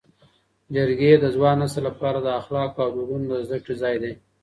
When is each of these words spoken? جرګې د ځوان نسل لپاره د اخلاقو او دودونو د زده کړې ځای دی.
جرګې 0.73 1.11
د 1.19 1.25
ځوان 1.35 1.55
نسل 1.61 1.81
لپاره 1.89 2.19
د 2.21 2.27
اخلاقو 2.39 2.79
او 2.85 2.89
دودونو 2.95 3.25
د 3.31 3.33
زده 3.47 3.57
کړې 3.63 3.75
ځای 3.81 3.95
دی. 4.03 4.13